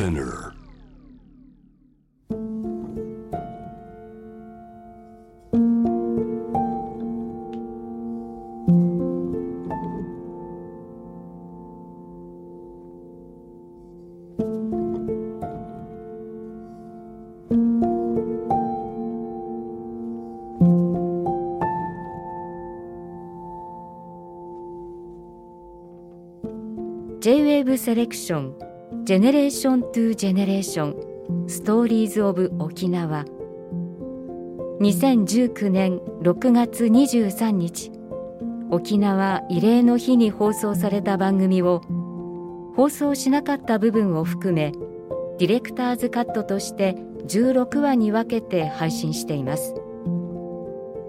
[0.00, 0.54] Spinner.
[27.20, 28.69] J-WAVE セレクション
[29.04, 33.24] ジェネレーショントゥジェネレーションストーリーズオブ沖縄
[34.80, 37.92] 2019年6月23日
[38.68, 41.82] 沖縄慰霊の日に放送された番組を
[42.74, 44.72] 放送しなかった部分を含め
[45.38, 46.96] ディレクターズカットとして
[47.28, 49.74] 16話に分けて配信しています。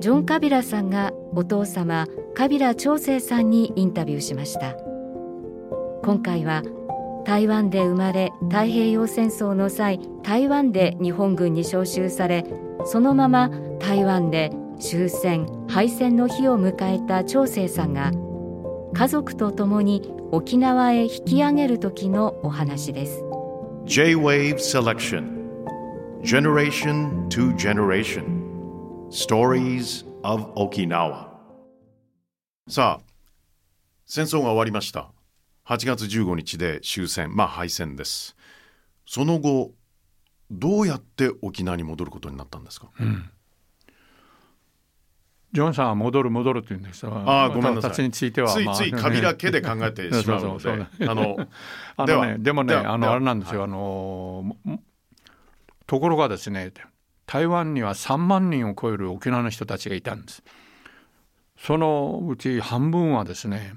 [0.00, 4.76] ジョン・カビラさんがお父様カビラ長生さんにインタビューしました。
[6.02, 6.62] 今回は
[7.24, 12.44] 台湾で生まれ太平洋戦争の際台湾で日本軍に召集され
[12.84, 18.12] そのまま台湾で終戦敗戦の日を迎えた長生さんが
[18.94, 23.22] 家族と共に沖縄へ引き上げる時のお話です。
[23.84, 25.40] J-Wave Selection.
[26.22, 28.40] Generation to Generation.
[29.10, 31.28] Stories of Okinawa.
[32.68, 33.04] さあ
[34.06, 35.12] 戦争が終わりました。
[35.70, 38.34] 8月15日で終戦まあ敗戦です。
[39.06, 39.70] その後
[40.50, 42.90] どうやって沖縄に戻ることになったんですか、
[45.52, 48.10] ジョンさんは戻る戻るって言うんですが、ああごめんなさい。
[48.10, 48.74] ついては、ついまあ。
[48.74, 50.70] ついカビラ家で考えてしまうので
[51.06, 51.36] あの
[51.96, 54.82] あではのねでもねあのあれなんですよ、あのも
[55.86, 56.72] ところがですね
[57.26, 60.42] 台湾には3万人を超える沖縄の人たちがいたんです。
[61.56, 63.74] そのうち半分はですね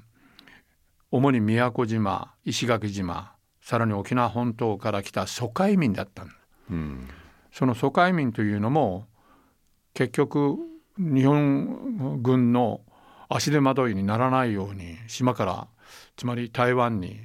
[1.14, 6.36] 主に宮古島石垣島さらに沖縄本島から来た疎開民だったんです
[6.70, 7.08] うん。
[7.52, 9.06] その疎開民というのも
[9.94, 10.56] 結局
[10.98, 12.80] 日本軍の
[13.28, 15.68] 足手まといにならないように島から
[16.16, 17.20] つまり台湾に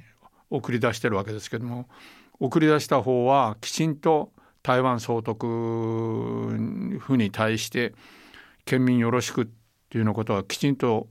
[0.50, 1.88] 送り出してるわけですけども
[2.38, 4.30] 送り出した方はきちんと
[4.62, 5.48] 台湾総督
[7.00, 7.92] 府に対して
[8.64, 9.54] 県民よろしくってい
[9.96, 11.08] うようなことはきちんと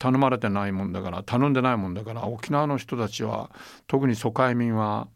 [0.00, 3.50] 頼まれてないもんだから頼んでないもんだから沖縄の人たちは
[3.86, 5.08] 特に疎開民は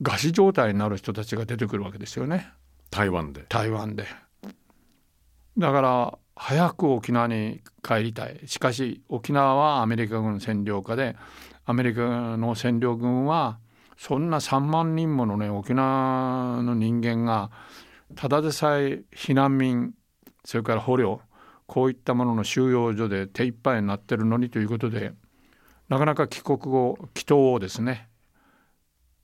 [0.00, 2.48] 餓死状態になる人たちが出てくるわけですよね。
[2.90, 3.44] 台湾で。
[3.48, 4.06] 台湾で。
[5.58, 8.40] だから早く沖縄に帰りたい。
[8.46, 11.16] しかし沖縄はアメリカ軍占領下で
[11.64, 13.58] アメリカの占領軍は
[13.96, 17.50] そんな3万人ものね沖縄の人間が
[18.14, 19.94] ただでさえ避難民
[20.44, 21.20] それから捕虜
[21.68, 25.12] こういったものの収容所で手一杯になってるのにということで
[25.90, 28.08] なかなか帰国後帰島をですね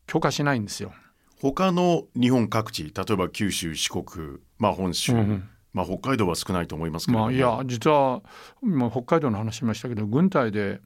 [0.06, 0.92] 許可しないんですよ。
[1.40, 5.48] 他の日本各地例えば九州四国、まあ、本州、うんうん。
[5.72, 8.22] まあ、北海道は少ないと思いますけれども、まあ、いや実は
[8.62, 10.80] 今北海道の話しましたけど軍隊で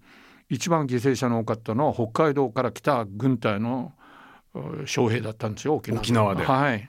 [0.49, 3.93] 一番犠牲者の多かったのは北海道から来た軍隊の
[4.55, 6.45] uh 将兵だったんですよ沖縄沖縄で。
[6.45, 6.89] はい。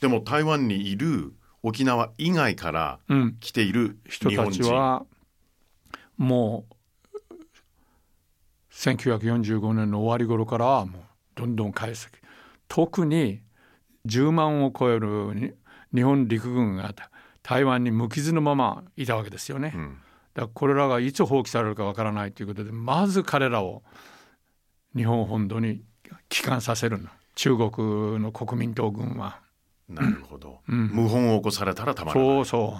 [0.00, 4.30] でも台湾にいる沖縄以外からうん、来ている人。
[4.30, 5.04] たちは
[6.16, 6.74] もう
[8.72, 11.02] 1945年の終わり頃からはもう
[11.34, 12.10] どんどん返す。
[12.68, 13.40] 特に
[14.06, 15.52] 10万を超えるに
[15.94, 16.94] 日本陸軍が
[17.42, 19.72] 台湾に無傷のままいたわけですよね。
[19.74, 19.98] うん。
[20.34, 23.82] だからこれらがいつ放棄されるかわからないということでまず彼らを
[24.96, 25.82] 日本本土に
[26.28, 27.08] 帰還させるの。
[27.34, 29.40] 中国の国民党軍は。
[29.90, 30.88] なるほど、うん。
[30.88, 32.28] 謀反を起こされたらたまらない。
[32.28, 32.76] そうそ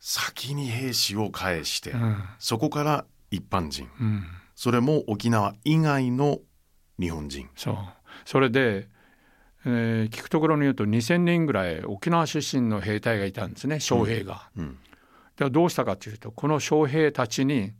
[0.00, 1.96] 先に兵士を返して、う。
[1.96, 2.16] うん。
[2.38, 3.88] そこから一般人。
[4.00, 4.24] うん。
[4.54, 6.40] それも沖縄以外の
[6.98, 7.48] 日本人。
[7.56, 7.76] そう。
[8.24, 8.88] それで、
[9.66, 14.50] えー聞くところに言うと2,000人ぐらい沖縄出身の兵隊がいたんですね将兵が。
[14.56, 14.78] うん。
[15.36, 17.72] ではどうしたかというとこの将兵たちに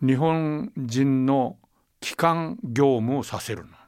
[0.00, 1.58] 日本人の
[2.00, 3.79] 帰還業務をさせるの。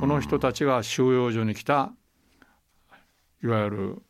[0.00, 1.92] この人たちが収容所に来た
[3.42, 4.02] いわゆる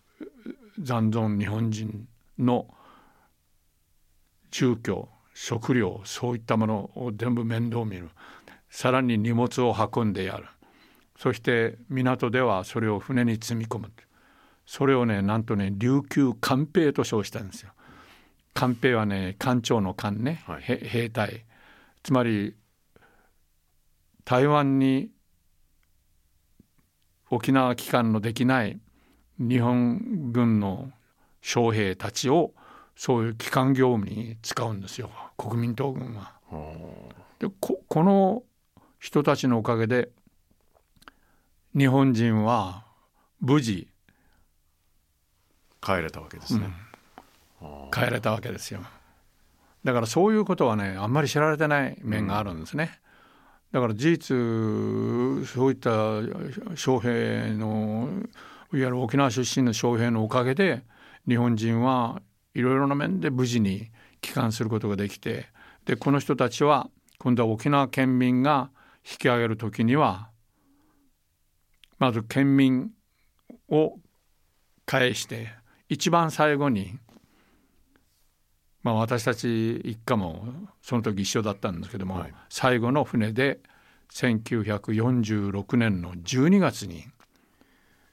[0.78, 2.08] 残存日本人
[2.38, 2.66] の
[4.50, 8.08] 住居食料そういったものを全部面倒見る。
[8.70, 10.46] さらに荷物を運んでやる。
[11.18, 13.92] そして港ではそれを船に積み込む。
[14.64, 17.72] それをねなんとね琉球艦兵と称したんですよ。
[18.54, 20.62] 艦兵はね艦長の艦ね、はい。
[20.62, 21.44] へ兵隊。
[22.02, 22.54] つまり
[24.24, 25.10] 台湾に
[27.30, 28.78] 沖縄帰還のできない
[29.38, 30.90] 日本軍の
[31.40, 32.52] 将兵たちを
[32.96, 35.10] そういう機関業務に使うんですよ。
[35.36, 36.32] 国民党軍は。
[37.38, 38.42] でここの
[38.98, 40.10] 人たちのおかげで
[41.76, 42.84] 日本人は
[43.40, 43.88] 無事
[45.82, 46.70] 帰れたわけですね、
[47.60, 48.80] うん、帰れたわけですよ。
[49.84, 52.98] だからそういうことはねあんまり知られてない面があるんですね、
[53.72, 56.20] だから事実そういった
[56.76, 58.08] 将兵の
[58.72, 60.84] いわゆる沖縄出身の将兵のおかげで
[61.28, 62.22] 日本人は
[62.54, 63.90] いろいろな面で無事に
[64.20, 65.46] 帰還することができて
[65.84, 68.70] でこの人たちは今度は沖縄県民が
[69.08, 70.30] 引き上げる時には
[71.98, 72.90] まず県民
[73.68, 73.98] を
[74.84, 75.48] 返して
[75.88, 76.98] 一番最後に、
[78.86, 80.46] まあ、私たち一家も
[80.80, 83.58] その時一緒だったんですけども、はい、最後の船で
[84.12, 87.02] 1946年の12月に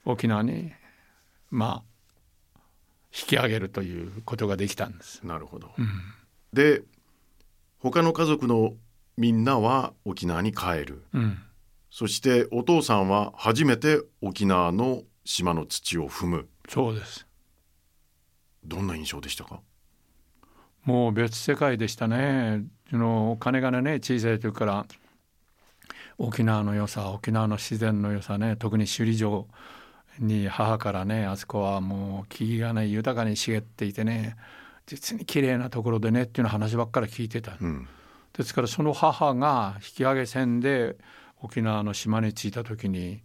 [0.04, 0.72] 沖縄に
[1.48, 1.84] ま
[2.56, 2.58] あ
[3.16, 5.24] 引き上げるということができたんです。
[5.24, 5.86] なるほど、うん、
[6.52, 6.82] で
[7.78, 8.72] 他の家族の
[9.16, 11.38] みんなは沖縄に帰る、うん、
[11.88, 16.48] そしてお父さんは初めて沖縄の島の土を踏む。
[16.68, 17.28] そうです。
[18.64, 19.60] どんな印象でしたか？
[20.84, 22.64] もう別世界でしたね。
[22.92, 24.86] のお金がね小さい時から
[26.18, 29.48] 沖縄の良さ沖縄の自然の良さね特に首里城
[30.18, 34.36] に母からねあそこはもう木がね豊かに茂っていてね
[34.86, 37.88] 実に綺麗なところでねっていうの話ばっかり聞いてた、うん、
[38.36, 40.96] ですからその母が引き上げ船で
[41.40, 43.22] 沖縄の島に着いた時に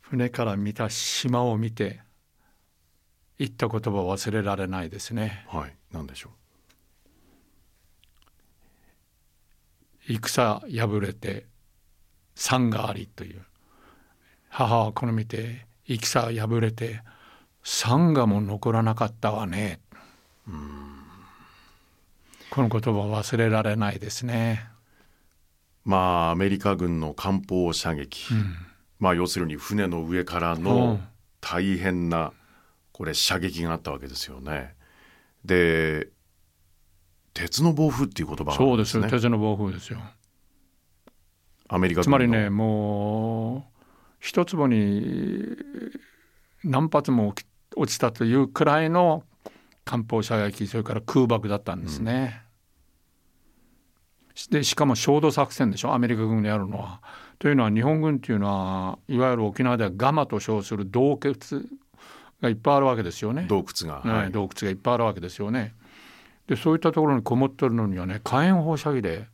[0.00, 2.00] 船から見た島を見て
[3.38, 5.44] 言った言葉を忘れられないですね。
[5.48, 6.32] はい、何でしょう？
[10.08, 11.46] 戦破れて
[12.34, 13.42] 山がありという
[14.48, 17.02] 母はこの見て戦破れて
[17.62, 19.80] 山がも残らなかったわね。
[22.50, 24.64] この言葉忘れられないですね。
[25.84, 25.96] ま
[26.28, 28.54] あアメリカ軍の艦砲射撃、うん、
[29.00, 31.00] まあ要するに船の上からの
[31.40, 32.32] 大変な
[32.96, 34.74] これ射撃があったわけですよね。
[35.44, 36.08] で
[37.34, 39.98] 鉄の暴風っていう言葉が、ね、そうです鉄の暴風ですよ。
[41.68, 43.62] アメリカつまりねもう
[44.18, 45.58] 一坪に
[46.64, 47.34] 何発も
[47.76, 49.24] 落ちたというくらいの
[49.84, 52.44] 艦砲射撃それから空爆だったんですね。
[54.30, 57.02] うん、でしかも焦土作戦でしょアメリカ軍でやるのは。
[57.38, 61.34] というのは日本軍っていうのはいわゆる沖縄ではガマと称する洞窟
[62.40, 63.46] がいっぱいあるわけですよね。
[63.48, 65.74] 洞窟が、はい、洞窟がいっぱいあるわけですよね。
[66.46, 69.26] でそういったところにこもってるのにはね火炎放射器で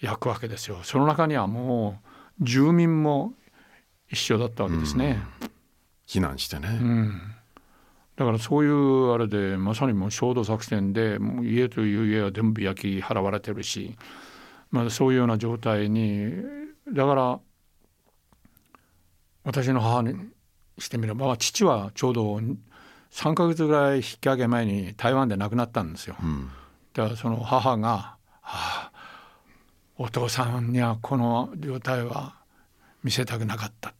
[0.00, 0.78] 焼くわけですよ。
[0.82, 2.00] その中にはも
[2.40, 3.32] う住民も
[4.10, 5.18] 一緒だったわけですね。
[6.06, 7.20] 避難してね、うん、
[8.14, 13.96] だからそういうあれでまさにもう衝動作戦でもう家という家は全部焼き払われてるし、
[14.70, 16.32] まあ、そういうような状態に
[16.92, 17.40] だから
[19.42, 20.14] 私の母に
[20.78, 22.40] してみれば父はちょうど
[23.10, 26.16] 3か月ぐらい引き上げ前に台湾で亡くなったんですよ。
[26.22, 26.50] うん、
[26.92, 28.92] だからその母が「はあ
[29.96, 32.34] お父さんにはこの状態は
[33.02, 33.94] 見せたくなかった」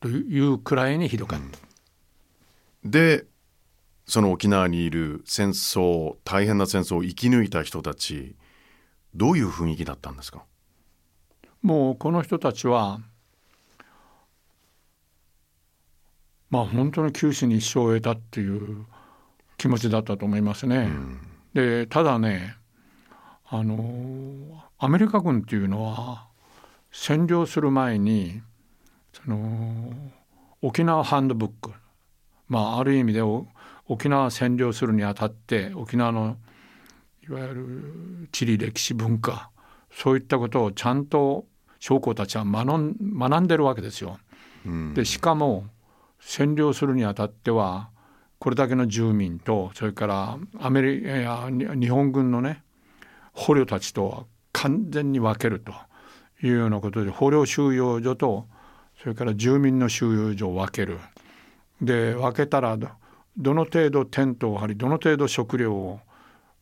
[0.00, 1.58] というくらいにひどかった。
[2.84, 3.26] うん、で
[4.06, 8.36] その沖縄にいる戦争大変な戦争を生き抜いた人たち
[9.14, 10.44] どういう雰囲気だったんですか？
[11.62, 13.00] もうこの人たちは
[16.54, 18.86] まあ本当に九死に一生を得たっていう
[19.58, 20.76] 気持ちだったと思いますね。
[20.76, 21.18] うん、
[21.52, 22.54] でただね
[23.48, 26.28] あのアメリカ軍っていうのは
[26.92, 28.40] 占領する前に
[29.12, 29.92] その
[30.62, 31.72] 沖縄ハンドブック
[32.46, 33.22] まあある意味で
[33.88, 36.36] 沖縄占領するにあたって沖縄の
[37.28, 39.50] いわゆる地理歴史文化
[39.90, 41.46] そういったことをちゃんと
[41.80, 44.18] 将校たちは学んでるわけですよ。
[44.64, 45.64] うん、でしかも
[46.26, 47.90] 占領するにあたっては
[48.38, 52.62] これだけの住民とそれからアメリカ日本軍のね
[53.32, 55.72] 捕虜たちとは完全に分けると
[56.42, 58.46] いうようなことで捕虜収容所と
[59.00, 60.98] それから住民の収容所を分ける。
[61.80, 62.78] で分けたら
[63.36, 66.00] どの程度テントを張りどの程度食料を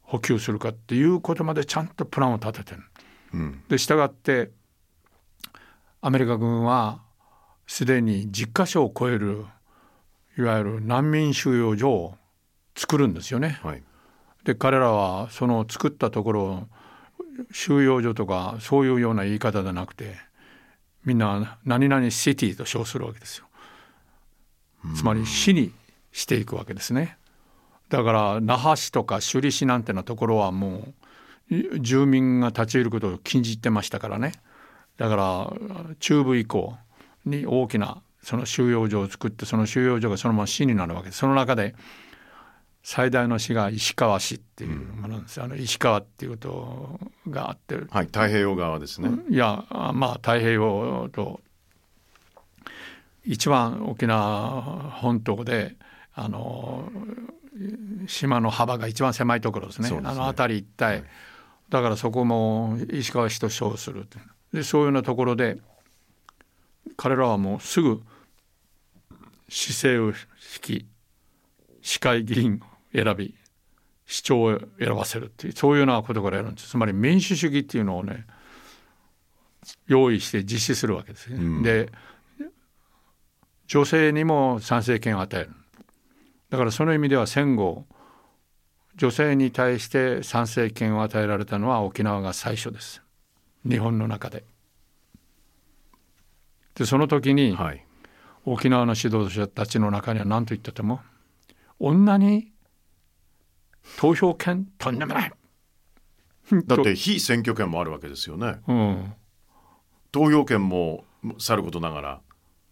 [0.02, 2.82] 補給するかっていうことまでちゃんとプランを立ててる。
[3.34, 4.50] うん、で従って
[6.00, 7.02] アメリカ軍は
[7.72, 9.46] すでに10箇所を超える
[10.36, 12.14] いわゆる難民収容所を
[12.76, 13.60] 作るんですよね。
[13.62, 13.82] はい、
[14.44, 16.68] で彼らはその作ったところを
[17.50, 20.16] 収容所とかそういうような言い方じゃなくて
[21.06, 23.46] みんな何々シティと称するわけですよ。
[24.94, 25.72] つまり市に
[26.12, 27.16] していくわけですね。
[27.88, 30.92] だから那覇市とか首里市なんてのところはも
[31.50, 34.32] う住民が立ち入ることを禁じてましたからね
[34.98, 36.76] だから中部以降
[37.24, 41.74] に大きなその収容所を作ってその収容所がそのまま市になるわけですその中で
[42.84, 49.10] 最大の市が石川市っていうものなんです、うん、あの石川っていうことがあって、はい、太平洋側ですね。
[49.28, 51.40] いやまあ太平洋と
[53.24, 54.60] 一番沖縄
[54.90, 55.76] 本島で
[56.14, 56.90] あの
[58.08, 61.04] 島の幅が一番狭いところですね、ね、あの辺り一帯、はい、
[61.68, 64.08] だからそこも石川市と称する
[64.52, 65.58] でそういうようなところで
[66.96, 68.02] 彼らはもうすぐ
[69.48, 70.14] 市政を引
[70.60, 70.86] き
[71.82, 73.34] 市会議員を選び
[74.06, 78.26] 市長を選ばせるっていうそういうようなことからやるんですつまり民主主義っていうのをね
[79.86, 81.36] 用意して実施するわけですね。
[81.36, 81.90] うん、で
[83.68, 85.50] 女性にも参政権を与える
[86.50, 87.86] だからその意味では戦後
[88.96, 93.02] 女性に対して参政権を与えられたのは沖縄が最初です
[93.66, 94.44] 日本の中で。
[96.74, 97.84] でその時に、はい、
[98.44, 101.00] 沖縄の指導者たちの中には何と言ってても
[101.78, 102.52] 女に
[103.98, 105.32] 投票権とんでもない。
[106.66, 109.14] だって非選挙権もあるわけですよね、うん、
[110.10, 111.04] 投票権も
[111.38, 112.20] さることながら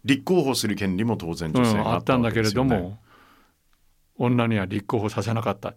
[0.03, 2.99] 立候補する権利も当然女性があったんだけれども
[4.17, 5.73] 女には立候補させなかった。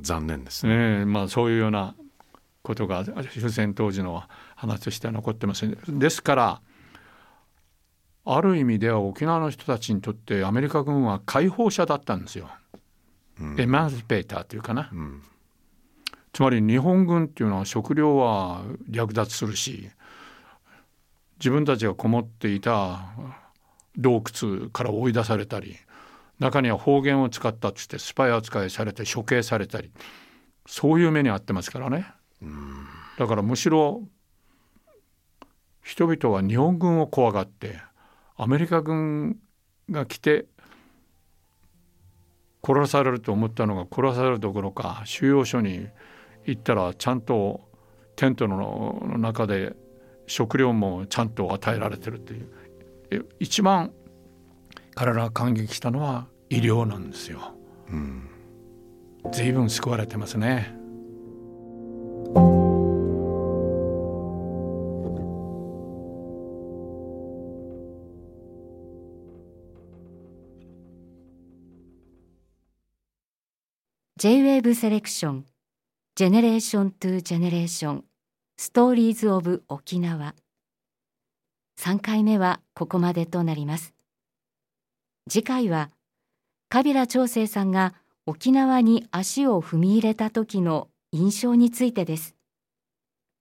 [0.00, 1.94] 残念ですね、ね、まあそういうような
[2.66, 4.24] ことが終戦当時の
[4.56, 5.70] 話として残ってます。
[5.88, 6.60] ですから
[8.24, 12.50] ある意味では沖縄の人たちにとってアメリカ軍は解放者だったんですよ、
[13.40, 15.22] うん、エマンスペーターというかな、うん、
[16.32, 19.90] つまり日本軍っていうのは食料は略奪するし
[21.38, 23.10] 自分たちがこもっていた
[23.96, 25.76] 洞窟から追い出されたり
[26.40, 29.92] 中には方言を使ったっつってスパイ扱いされて処刑されたり
[30.66, 32.06] そういう目に遭ってますからね。
[33.18, 34.02] だからむしろ
[35.82, 37.78] 人々は日本軍を怖がって
[38.36, 39.38] アメリカ軍
[39.90, 40.46] が来て
[42.64, 45.86] 殺されると思ったのが殺されるどころか収容所に
[46.44, 47.60] 行ったらちゃんと
[48.16, 49.74] テントの中で
[50.26, 53.92] 食料もちゃんと与えられてるっていう一番
[54.94, 57.54] 彼らが感激したのは医療なんですよ。
[57.90, 58.28] うん、
[59.32, 60.74] 随分救われてますね。
[74.18, 75.44] J-WAVE セレクション
[76.14, 78.04] ジェネレーショントゥジェネレーション
[78.56, 80.34] ストーリーズオブ沖縄
[81.78, 83.92] 3回目はここまでとなります。
[85.28, 85.90] 次回は
[86.70, 87.92] 川平朝清さんが
[88.24, 92.35] 沖縄に足を踏み入れた時の印象についてです。